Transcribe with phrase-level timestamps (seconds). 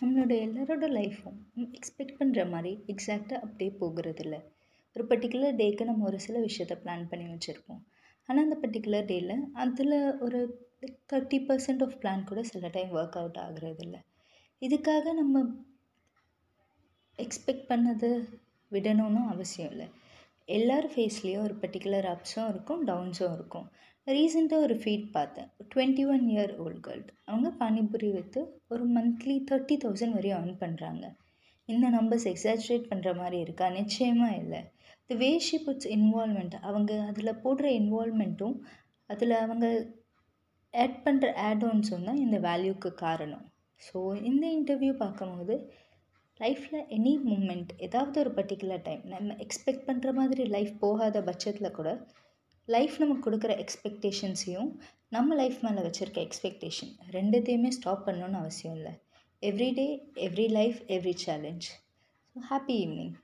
[0.00, 1.38] நம்மளோட எல்லாரோட லைஃப்பும்
[1.78, 4.36] எக்ஸ்பெக்ட் பண்ணுற மாதிரி எக்ஸாக்டாக அப்படியே போகிறதில்ல.
[4.96, 7.82] ஒரு பர்டிகுலர் டேக்கு நம்ம ஒரு சில விஷயத்த பிளான் பண்ணி வச்சுருப்போம்.
[8.28, 10.40] ஆனால் அந்த பர்டிகுலர் டேயில் அதில் ஒரு
[11.12, 13.96] தேர்ட்டி பர்சன்ட் ஆஃப் பிளான் கூட சில டைம் ஒர்க் அவுட் ஆகுறதில்ல.
[14.60, 15.42] இதுக்காக நம்ம
[17.18, 18.10] எக்ஸ்பெக்ட் பண்ணதை
[18.72, 19.88] விடணும்னு அவசியம் இல்லை.
[20.48, 23.66] எல்லார் ஃபேஸ்லேயும் ஒரு பர்டிகுலர் அப்ஸும் இருக்கும் டவுன்ஸும் இருக்கும்.
[24.06, 25.48] ரீசெண்டாக ஒரு ஃபீட் பார்த்தேன்.
[25.72, 31.04] Twenty one year old girl அவங்க பானிபூரி விற்று ஒரு மந்த்லி தேர்ட்டி தௌசண்ட் வரையும் ஏர்ன் பண்ணுறாங்க
[31.68, 33.66] இந்த நம்பர்ஸ் எக்ஸாஜரேட் பண்ணுற மாதிரி இருக்கா?
[33.80, 34.60] நிச்சயமாக இல்லை.
[35.10, 38.56] The way she puts involvement அவங்க அதில் போடுற இன்வால்மெண்ட்டும்
[39.10, 39.66] அதில் அவங்க
[40.74, 43.44] ஆட் பண்ணுற ஆட் ஆன்ஸும் தான் இந்த வேல்யூக்கு காரணம்.
[43.82, 43.98] ஸோ
[44.30, 45.54] இந்த இன்டர்வியூ பார்க்கும்போது
[46.40, 51.90] லைஃப்பில் எனி மூமெண்ட் ஏதாவது ஒரு பர்டிகுலர் டைம் நம்ம எக்ஸ்பெக்ட் பண்ணுற மாதிரி லைஃப் போகாத பட்சத்தில் கூட
[52.68, 54.70] லைஃப் நமக்கு கொடுக்குற எக்ஸ்பெக்டேஷன்ஸையும்
[55.08, 58.92] நம்ம லைஃப் மேலே வச்சுருக்க எக்ஸ்பெக்டேஷன் ரெண்டுத்தையுமே ஸ்டாப் பண்ணணும்னு அவசியம் இல்லை.
[59.42, 59.86] Every day
[60.26, 61.66] every life every challenge
[62.36, 63.14] so happy evening